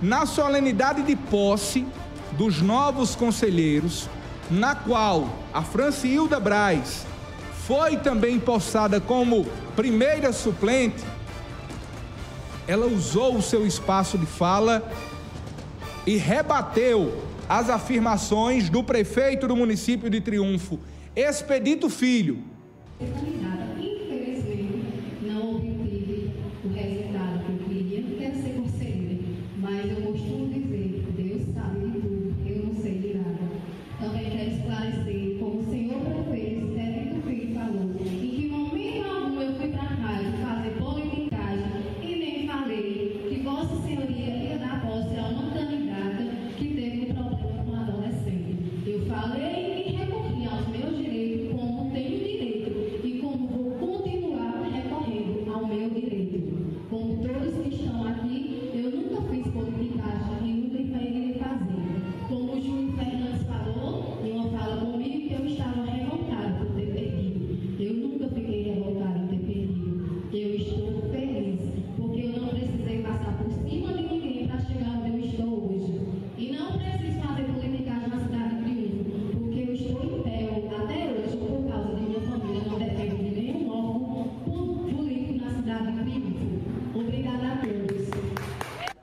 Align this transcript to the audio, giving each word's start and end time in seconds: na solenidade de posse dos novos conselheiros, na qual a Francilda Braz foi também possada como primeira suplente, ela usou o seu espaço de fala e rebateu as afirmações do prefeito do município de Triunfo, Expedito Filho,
na 0.00 0.26
solenidade 0.26 1.02
de 1.02 1.16
posse 1.16 1.86
dos 2.32 2.60
novos 2.60 3.14
conselheiros, 3.14 4.08
na 4.50 4.74
qual 4.74 5.28
a 5.52 5.62
Francilda 5.62 6.38
Braz 6.38 7.06
foi 7.66 7.96
também 7.96 8.38
possada 8.38 9.00
como 9.00 9.46
primeira 9.74 10.32
suplente, 10.32 11.02
ela 12.68 12.86
usou 12.86 13.36
o 13.36 13.42
seu 13.42 13.66
espaço 13.66 14.18
de 14.18 14.26
fala 14.26 14.88
e 16.06 16.16
rebateu 16.16 17.22
as 17.48 17.70
afirmações 17.70 18.68
do 18.68 18.82
prefeito 18.82 19.46
do 19.48 19.56
município 19.56 20.10
de 20.10 20.20
Triunfo, 20.20 20.78
Expedito 21.14 21.88
Filho, 21.88 22.42